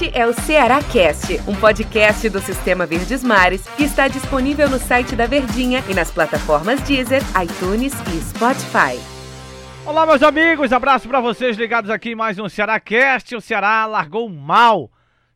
[0.00, 4.78] Este é o Ceará Cast, um podcast do Sistema Verdes Mares que está disponível no
[4.78, 8.96] site da Verdinha e nas plataformas Deezer, iTunes e Spotify.
[9.84, 13.34] Olá, meus amigos, abraço para vocês ligados aqui em mais um Ceará Cast.
[13.34, 14.88] O Ceará largou mal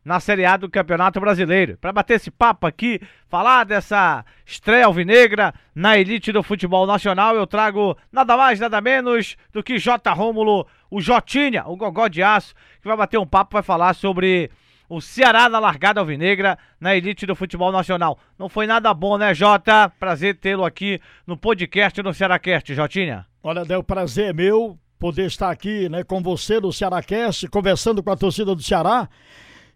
[0.03, 1.77] na Série A do Campeonato Brasileiro.
[1.77, 7.47] Para bater esse papo aqui, falar dessa estreia alvinegra na elite do futebol nacional, eu
[7.47, 10.11] trago nada mais, nada menos do que J.
[10.13, 14.51] Rômulo, o Jotinha, o gogó de aço, que vai bater um papo, vai falar sobre
[14.89, 18.19] o Ceará na largada alvinegra na elite do futebol nacional.
[18.37, 19.89] Não foi nada bom, né, Jota?
[19.99, 23.25] Prazer tê-lo aqui no podcast do Cearacast, Jotinha.
[23.41, 28.11] Olha, Del, prazer é meu poder estar aqui, né, com você no Cearacast, conversando com
[28.11, 29.09] a torcida do Ceará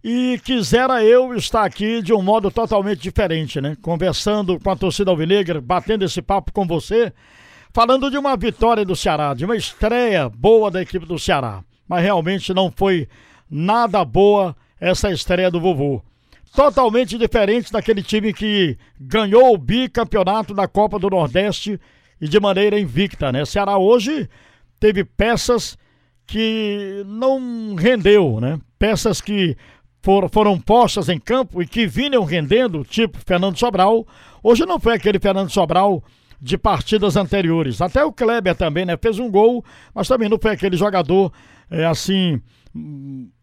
[0.09, 3.75] e quisera eu estar aqui de um modo totalmente diferente, né?
[3.81, 7.11] Conversando com a torcida alvinegra, batendo esse papo com você,
[7.73, 11.61] falando de uma vitória do Ceará, de uma estreia boa da equipe do Ceará.
[11.85, 13.05] Mas realmente não foi
[13.51, 16.01] nada boa essa estreia do vovô.
[16.55, 21.77] Totalmente diferente daquele time que ganhou o bicampeonato da Copa do Nordeste
[22.21, 23.43] e de maneira invicta, né?
[23.43, 24.29] Ceará hoje
[24.79, 25.77] teve peças
[26.25, 28.57] que não rendeu, né?
[28.79, 29.57] Peças que
[30.07, 34.07] for, foram postas em campo e que vinham rendendo, tipo Fernando Sobral,
[34.41, 36.01] hoje não foi aquele Fernando Sobral
[36.41, 37.81] de partidas anteriores.
[37.81, 38.95] Até o Kleber também, né?
[38.95, 41.29] Fez um gol, mas também não foi aquele jogador
[41.69, 42.41] é, assim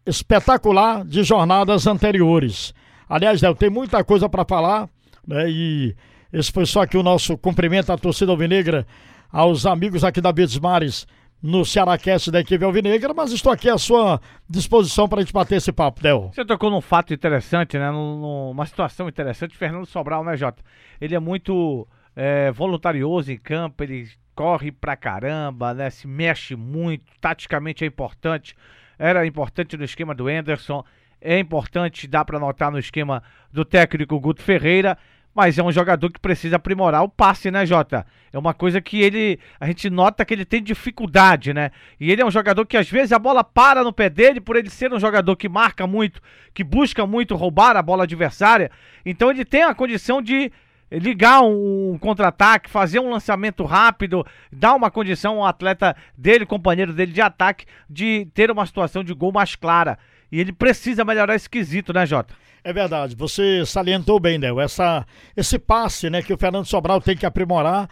[0.07, 2.73] espetacular de jornadas anteriores.
[3.07, 4.89] Aliás, Del, tem muita coisa para falar,
[5.27, 5.47] né?
[5.47, 5.95] E
[6.33, 8.87] esse foi só aqui o nosso cumprimento à torcida alvinegra,
[9.31, 11.05] aos amigos aqui da Bedes Mares
[11.45, 15.57] no Cearacast da equipe Alvinegra, mas estou aqui à sua disposição para a gente bater
[15.57, 16.31] esse papo, Del.
[16.33, 17.91] Você tocou num fato interessante, né?
[17.91, 19.55] Numa situação interessante.
[19.55, 20.63] Fernando Sobral, né, Jota?
[20.99, 25.91] Ele é muito é, voluntarioso em campo, ele corre pra caramba, né?
[25.91, 28.55] Se mexe muito, taticamente é importante.
[28.97, 30.83] Era importante no esquema do Anderson,
[31.21, 33.21] é importante, dá para notar no esquema
[33.53, 34.97] do técnico Guto Ferreira
[35.35, 38.07] mas é um jogador que precisa aprimorar o passe, né, Jota?
[38.31, 39.37] É uma coisa que ele.
[39.59, 41.71] A gente nota que ele tem dificuldade, né?
[41.99, 44.55] E ele é um jogador que às vezes a bola para no pé dele, por
[44.55, 46.21] ele ser um jogador que marca muito,
[46.53, 48.71] que busca muito roubar a bola adversária.
[49.05, 50.49] Então ele tem a condição de
[50.89, 57.11] ligar um, contra-ataque, fazer um lançamento rápido, dar uma condição ao atleta dele, companheiro dele
[57.11, 59.97] de ataque, de ter uma situação de gol mais clara.
[60.35, 62.33] E ele precisa melhorar esse quesito, né, Jota?
[62.61, 67.15] É verdade, você salientou bem, Del, essa, esse passe né, que o Fernando Sobral tem
[67.15, 67.89] que aprimorar,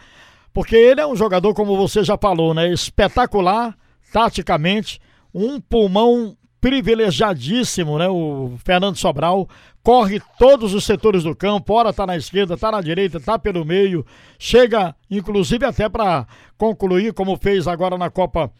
[0.52, 3.74] porque ele é um jogador, como você já falou, né, espetacular,
[4.12, 5.00] taticamente,
[5.32, 8.08] um pulmão privilegiadíssimo, né?
[8.08, 9.48] O Fernando Sobral
[9.82, 13.64] corre todos os setores do campo, ora tá na esquerda, tá na direita, tá pelo
[13.64, 14.04] meio,
[14.38, 16.26] chega inclusive até para
[16.58, 18.50] concluir como fez agora na Copa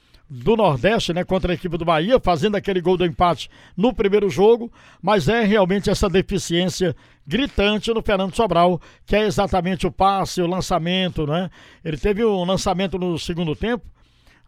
[0.42, 4.28] do Nordeste, né, contra a equipe do Bahia, fazendo aquele gol do empate no primeiro
[4.28, 10.42] jogo, mas é realmente essa deficiência gritante no Fernando Sobral, que é exatamente o passe,
[10.42, 11.48] o lançamento, né?
[11.84, 13.84] Ele teve um lançamento no segundo tempo,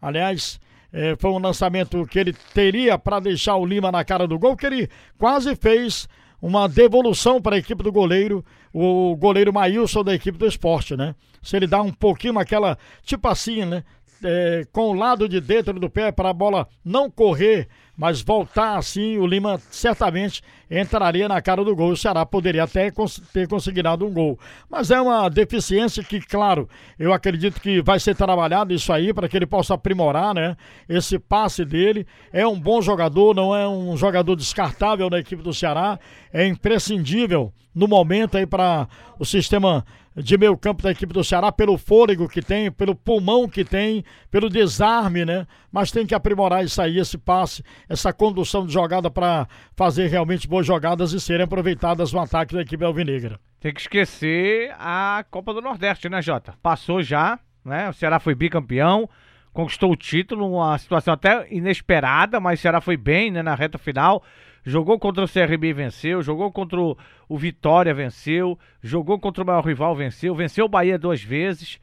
[0.03, 0.59] aliás,
[0.93, 4.57] é, foi um lançamento que ele teria para deixar o Lima na cara do gol,
[4.57, 6.09] que ele quase fez
[6.43, 11.15] uma devolução para a equipe do goleiro, o goleiro Maílson da equipe do esporte, né?
[11.43, 13.85] Se ele dá um pouquinho aquela, tipo assim, né?
[14.23, 18.77] É, com o lado de dentro do pé para a bola não correr, mas voltar
[18.77, 21.93] assim, o Lima certamente entraria na cara do gol.
[21.93, 24.39] O Ceará poderia até cons ter conseguido um gol.
[24.69, 26.69] Mas é uma deficiência que, claro,
[26.99, 30.57] eu acredito que vai ser trabalhado isso aí para que ele possa aprimorar, né?
[30.89, 32.07] Esse passe dele.
[32.33, 35.99] É um bom jogador, não é um jogador descartável na equipe do Ceará.
[36.33, 39.85] É imprescindível no momento aí para o sistema
[40.17, 44.03] de meio campo da equipe do Ceará, pelo fôlego que tem, pelo pulmão que tem,
[44.31, 45.47] pelo desarme, né?
[45.71, 50.49] Mas tem que aprimorar isso aí, esse passe, essa condução de jogada para fazer realmente
[50.49, 53.39] boas jogadas e serem aproveitadas no ataque da equipe alvinegra.
[53.61, 56.55] Tem que esquecer a Copa do Nordeste, né, Jota?
[56.63, 57.89] Passou já, né?
[57.89, 59.09] O Ceará foi bicampeão,
[59.53, 63.79] conquistou o título, uma situação até inesperada, mas o Ceará foi bem, né, na reta
[63.79, 64.23] final
[64.67, 66.97] jogou contra o CRB e venceu, jogou contra o,
[67.39, 71.79] Vitória, venceu, jogou contra o maior rival, venceu, venceu o Bahia duas vezes.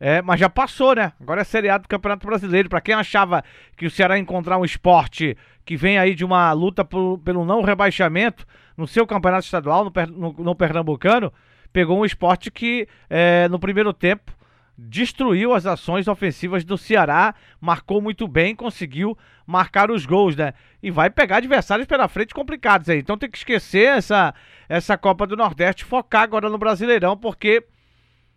[0.00, 1.12] É, mas já passou, né?
[1.20, 2.68] Agora é seriado do Campeonato Brasileiro.
[2.68, 3.42] Para quem achava
[3.76, 7.62] que o Ceará encontrar um esporte que vem aí de uma luta por, pelo não
[7.62, 8.46] rebaixamento
[8.76, 11.32] no seu campeonato estadual, no, no, no Pernambucano,
[11.72, 14.32] pegou um esporte que é, no primeiro tempo
[14.80, 20.54] destruiu as ações ofensivas do Ceará, marcou muito bem, conseguiu marcar os gols, né?
[20.80, 23.00] E vai pegar adversários pela frente complicados aí.
[23.00, 24.32] Então tem que esquecer essa,
[24.68, 27.66] essa Copa do Nordeste, focar agora no Brasileirão, porque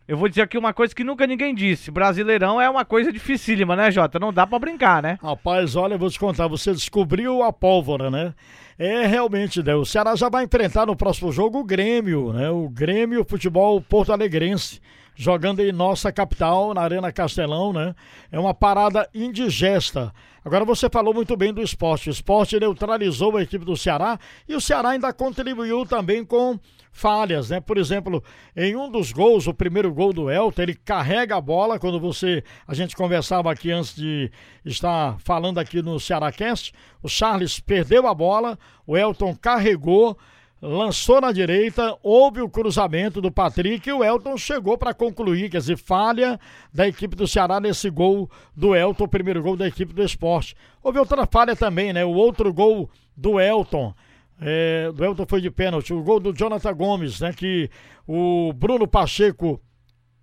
[0.07, 1.91] eu vou dizer aqui uma coisa que nunca ninguém disse.
[1.91, 4.19] Brasileirão é uma coisa dificílima, né, Jota?
[4.19, 5.17] Não dá para brincar, né?
[5.21, 8.33] Rapaz, olha, eu vou te contar, você descobriu a pólvora, né?
[8.77, 9.75] É realmente, né?
[9.75, 12.49] O Ceará já vai enfrentar no próximo jogo o Grêmio, né?
[12.49, 14.81] O Grêmio Futebol Porto Alegrense
[15.15, 17.95] jogando em nossa capital, na Arena Castelão, né?
[18.31, 20.13] É uma parada indigesta.
[20.43, 22.09] Agora você falou muito bem do esporte.
[22.09, 24.17] O esporte neutralizou a equipe do Ceará
[24.47, 26.59] e o Ceará ainda contribuiu também com
[26.91, 27.61] falhas, né?
[27.61, 28.23] Por exemplo,
[28.55, 32.43] em um dos gols, o primeiro gol do Elton, ele carrega a bola quando você,
[32.67, 34.31] a gente conversava aqui antes de
[34.65, 40.17] estar falando aqui no Ceará Cast, o Charles perdeu a bola, o Elton carregou,
[40.61, 45.57] lançou na direita, houve o cruzamento do Patrick e o Elton chegou para concluir, quer
[45.57, 46.39] dizer, falha
[46.71, 50.55] da equipe do Ceará nesse gol do Elton, o primeiro gol da equipe do esporte.
[50.83, 52.05] Houve outra falha também, né?
[52.05, 53.93] O outro gol do Elton.
[54.39, 57.33] É, do Elton foi de pênalti, o gol do Jonathan Gomes, né?
[57.33, 57.69] Que
[58.07, 59.59] o Bruno Pacheco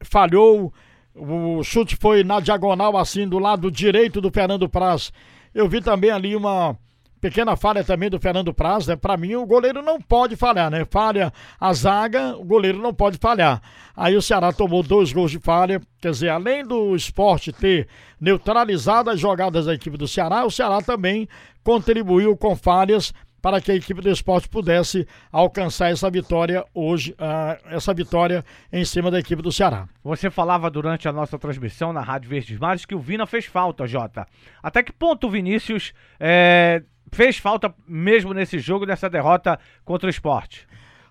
[0.03, 0.73] falhou,
[1.15, 5.13] o chute foi na diagonal, assim, do lado direito do Fernando Praz.
[5.53, 6.77] Eu vi também ali uma
[7.21, 8.97] Pequena falha também do Fernando Praz, né?
[8.97, 10.85] Para mim, o goleiro não pode falhar, né?
[10.89, 13.61] Falha a zaga, o goleiro não pode falhar.
[13.97, 15.81] Aí o Ceará tomou dois gols de falha.
[16.01, 17.89] Quer dizer, além do esporte ter
[18.21, 21.29] neutralizado as jogadas da equipe do Ceará, o Ceará também
[21.65, 27.75] contribuiu com falhas para que a equipe do esporte pudesse alcançar essa vitória hoje, uh,
[27.75, 29.89] essa vitória em cima da equipe do Ceará.
[30.03, 33.87] Você falava durante a nossa transmissão na Rádio Verdes Mares que o Vina fez falta,
[33.87, 34.27] Jota.
[34.63, 36.83] Até que ponto o Vinícius é,
[37.13, 40.67] fez falta mesmo nesse jogo, nessa derrota contra o esporte.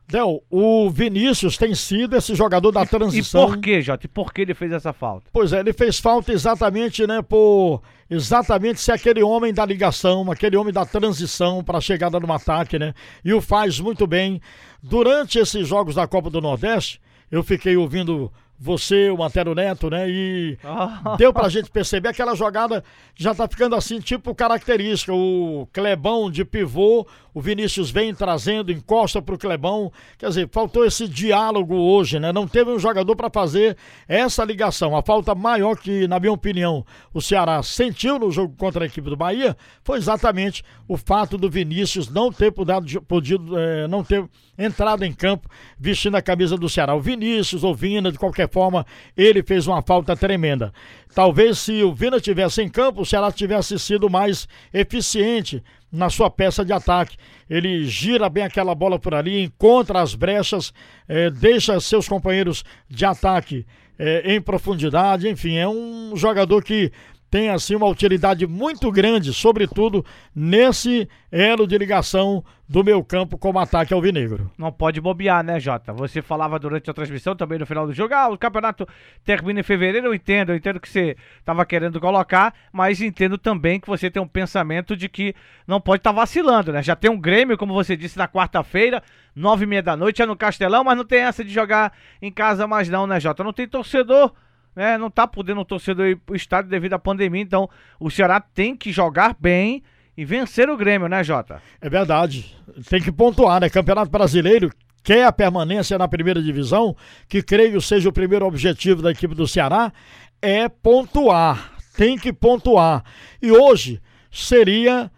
[0.08, 3.44] Del, o Vinícius tem sido esse jogador da transição.
[3.44, 4.06] E por que, Jota?
[4.06, 5.30] E por que ele fez essa falta?
[5.34, 10.56] Pois é, ele fez falta exatamente, né, por exatamente ser aquele homem da ligação, aquele
[10.56, 12.94] homem da transição para a chegada no ataque, né?
[13.24, 14.42] E o faz muito bem.
[14.82, 20.10] Durante esses jogos da Copa do Nordeste, eu fiquei ouvindo você, o Antero Neto, né?
[20.10, 21.16] E oh.
[21.16, 22.84] deu pra gente perceber aquela jogada
[23.16, 25.14] já tá ficando assim, tipo característica.
[25.14, 29.92] O Clebão de pivô, o Vinícius vem trazendo, encosta pro Clebão.
[30.18, 32.32] Quer dizer, faltou esse diálogo hoje, né?
[32.32, 33.78] Não teve um jogador para fazer
[34.08, 34.96] essa ligação.
[34.96, 39.10] A falta maior que, na minha opinião, o Ceará sentiu no jogo contra a equipe
[39.10, 44.28] do Bahia foi exatamente o fato do Vinícius não ter podido, podido é, não ter
[44.58, 45.48] entrado em campo
[45.80, 46.96] vestindo a camisa do Ceará.
[46.96, 48.86] O Vinícius, o Vina, de qualquer forma,
[49.16, 50.74] ele fez uma falta tremenda.
[51.14, 56.30] Talvez se o Vina tivesse em campo, o Ceará tivesse sido mais eficiente na sua
[56.30, 57.18] peça de ataque.
[57.50, 60.74] Ele gira bem aquela bola por ali, encontra as brechas,
[61.08, 63.66] eh, deixa seus companheiros de ataque
[63.98, 65.28] eh, em profundidade.
[65.28, 66.92] Enfim, é um jogador que
[67.30, 73.60] tem assim uma utilidade muito grande, sobretudo nesse elo de ligação do meu campo como
[73.60, 74.52] ataque alvinegro.
[74.58, 75.94] Não pode bobear, né, Jota?
[75.94, 78.88] Você falava durante a transmissão também no final do jogo, ah, o campeonato
[79.24, 83.80] termina em fevereiro, eu entendo, eu entendo que você estava querendo colocar, mas entendo também
[83.80, 85.34] que você tem um pensamento de que
[85.66, 86.82] não pode estar tá vacilando, né?
[86.82, 89.02] Já tem um Grêmio, como você disse, na quarta-feira,
[89.36, 92.32] nove e meia da noite, é no Castelão, mas não tem essa de jogar em
[92.32, 93.44] casa mais não, né, Jota?
[93.44, 94.34] Não tem torcedor
[94.78, 97.68] né, não tá podendo o torcedor ir pro estádio devido à pandemia, então
[98.00, 99.82] o Ceará tem que jogar bem
[100.16, 101.60] e vencer o Grêmio, né, Jota?
[101.82, 102.56] É verdade.
[102.88, 103.72] Tem que pontuar, né?
[103.72, 104.72] Campeonato Brasileiro
[105.04, 106.96] quer a permanência na primeira divisão,
[107.28, 109.92] que creio seja o primeiro objetivo da equipe do Ceará,
[110.40, 111.72] é pontuar.
[111.96, 113.04] Tem que pontuar.
[113.42, 114.00] E hoje
[114.32, 115.10] seria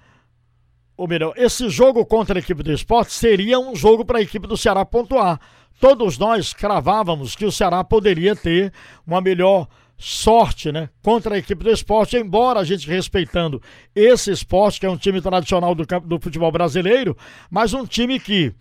[0.95, 4.47] ou melhor, esse jogo contra a equipe do esporte seria um jogo para a equipe
[4.47, 5.39] do Ceará pontuar
[5.80, 8.74] todos nós cravávamos que o Ceará poderia ter
[9.07, 9.68] uma melhor
[9.98, 13.62] sorte, né, contra a equipe do esporte, embora a gente respeitando
[13.94, 17.18] esse esporte, que é um time tradicional do, do futebol brasileiro,
[17.52, 18.54] mas um time que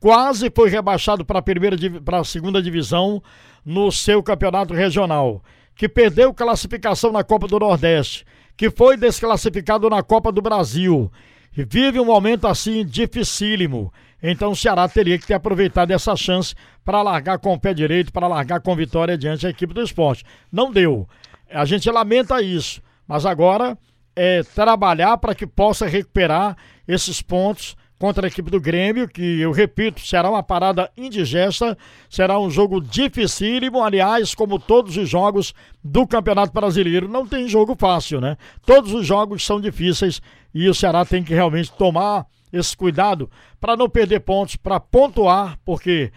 [0.00, 3.22] quase foi rebaixado para a primeira para a segunda divisão
[3.64, 5.40] no seu campeonato regional,
[5.76, 8.26] que perdeu classificação na Copa do Nordeste,
[8.56, 11.10] que foi desclassificado na Copa do Brasil,
[11.56, 16.54] e vive um momento assim dificílimo então o Ceará teria que ter aproveitado essa chance
[16.84, 20.24] para largar com o pé direito, para largar com vitória diante da equipe do esporte.
[20.50, 21.08] Não deu.
[21.50, 23.76] A gente lamenta isso, mas agora
[24.14, 29.52] é trabalhar para que possa recuperar esses pontos contra a equipe do Grêmio, que eu
[29.52, 31.78] repito, será uma parada indigesta,
[32.10, 37.76] será um jogo dificílimo, aliás, como todos os jogos do Campeonato Brasileiro, não tem jogo
[37.78, 38.36] fácil, né?
[38.66, 40.20] Todos os jogos são difíceis
[40.52, 43.30] e o Ceará tem que realmente tomar esse cuidado
[43.60, 46.12] para não perder pontos, para pontuar, porque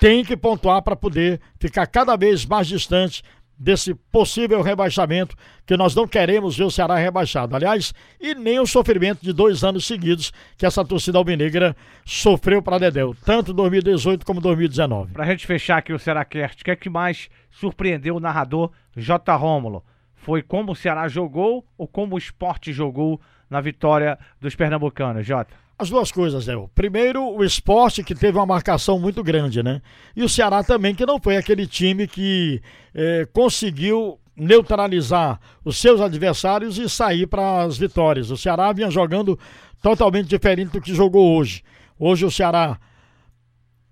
[0.00, 3.22] tem que pontuar para poder ficar cada vez mais distante
[3.58, 5.34] desse possível rebaixamento,
[5.66, 7.56] que nós não queremos ver o Ceará rebaixado.
[7.56, 12.78] Aliás, e nem o sofrimento de dois anos seguidos que essa torcida alvinegra sofreu para
[12.78, 15.12] Dedéu, tanto 2018 como 2019.
[15.12, 18.70] Para a gente fechar aqui o Cearacast, o que é que mais surpreendeu o narrador
[18.96, 19.34] J.
[19.36, 19.84] Rômulo?
[20.14, 23.20] Foi como o Ceará jogou ou como o esporte jogou
[23.50, 25.54] na vitória dos pernambucanos, Jota?
[25.78, 26.68] As duas coisas, Léo.
[26.74, 29.80] Primeiro, o esporte que teve uma marcação muito grande, né?
[30.16, 32.60] E o Ceará também, que não foi aquele time que
[32.92, 38.32] eh, conseguiu neutralizar os seus adversários e sair para as vitórias.
[38.32, 39.38] O Ceará vinha jogando
[39.80, 41.62] totalmente diferente do que jogou hoje.
[41.96, 42.76] Hoje o Ceará,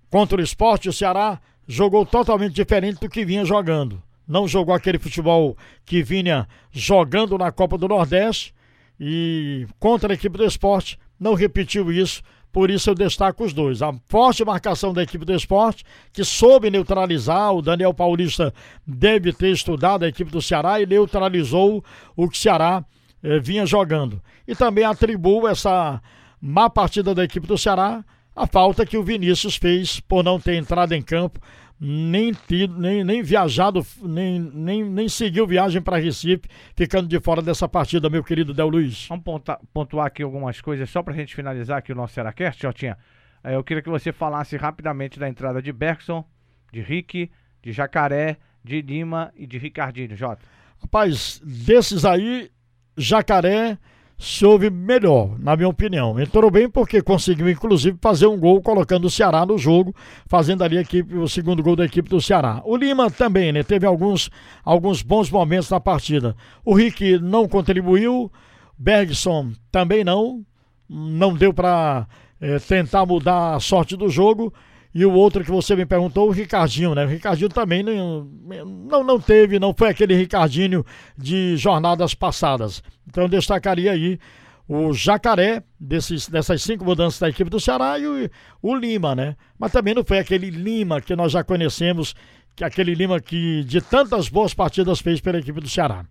[0.09, 4.03] contra o esporte, o Ceará jogou totalmente diferente do que vinha jogando.
[4.27, 8.53] Não jogou aquele futebol que vinha jogando na Copa do Nordeste
[8.99, 12.21] e contra a equipe do esporte não repetiu isso,
[12.51, 13.81] por isso eu destaco os dois.
[13.81, 18.53] A forte marcação da equipe do esporte, que soube neutralizar, o Daniel Paulista
[18.85, 21.83] deve ter estudado a equipe do Ceará e neutralizou
[22.15, 22.83] o que o Ceará
[23.21, 24.21] eh, vinha jogando.
[24.47, 26.01] E também atribuo essa
[26.41, 28.03] má partida da equipe do Ceará
[28.37, 31.39] a falta que o Vinícius fez por não ter entrado em campo
[31.79, 36.43] nem, tido, nem, nem viajado, nem, nem, nem seguiu viagem para Recife,
[36.75, 39.07] ficando de fora dessa partida, meu querido Del Luiz.
[39.07, 42.61] Vamos pontuar, pontuar aqui algumas coisas, só para a gente finalizar aqui o nosso Seracast,
[42.61, 42.97] Jotinha.
[43.43, 46.25] É, eu queria que você falasse rapidamente da entrada de Bergson,
[46.71, 47.31] de Rick,
[47.61, 50.41] de Jacaré, de Lima e de Ricardinho, Jota.
[50.81, 52.49] Rapaz, desses aí,
[52.97, 53.77] Jacaré
[54.17, 56.19] soube melhor, na minha opinião.
[56.19, 59.95] Entrou bem porque conseguiu, inclusive, fazer um gol colocando o Ceará no jogo,
[60.25, 62.61] fazendo ali equipe, o segundo gol da equipe do Ceará.
[62.65, 63.61] O Lima também, né?
[63.61, 64.31] Teve alguns,
[64.63, 66.35] alguns bons momentos na partida.
[66.65, 68.31] O Rick não contribuiu,
[68.77, 70.43] Bergson também não.
[70.89, 72.07] Não deu para
[72.39, 74.53] é, eh, tentar mudar a sorte do jogo.
[74.97, 77.05] E o outro que você me perguntou, o Ricardinho, né?
[77.05, 78.23] O Ricardinho também não,
[78.65, 80.83] não, não teve, não foi aquele Ricardinho
[81.15, 82.81] de jornadas passadas.
[83.07, 84.19] Então eu destacaria aí
[84.67, 89.35] o Jacaré, desses, dessas cinco mudanças da equipe do Ceará, e o, o Lima, né?
[89.59, 92.15] Mas também não foi aquele Lima que nós já conhecemos,
[92.55, 96.07] que aquele Lima que de tantas boas partidas fez pela equipe do Ceará.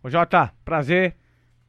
[0.00, 1.16] Ô Jota, prazer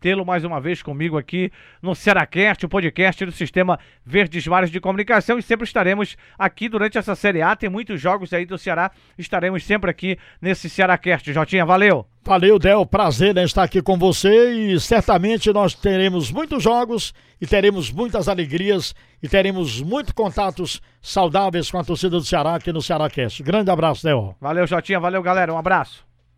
[0.03, 1.49] tê-lo mais uma vez comigo aqui
[1.81, 5.37] no Cearacast, o podcast do Sistema Verdes Mares de Comunicação.
[5.37, 7.55] E sempre estaremos aqui durante essa Série A.
[7.55, 8.91] Tem muitos jogos aí do Ceará.
[9.17, 11.31] Estaremos sempre aqui nesse Cearacast.
[11.31, 12.05] Jotinha, valeu!
[12.21, 12.85] Valeu, Del.
[12.85, 18.27] Prazer né, estar aqui com você e certamente nós teremos muitos jogos e teremos muitas
[18.27, 23.41] alegrias e teremos muitos contatos saudáveis com a torcida do Ceará aqui no Cearacast.
[23.41, 24.35] Grande abraço, Del.
[24.41, 24.99] Valeu, Jotinha.
[24.99, 25.53] Valeu, galera.
[25.53, 26.12] Um abraço.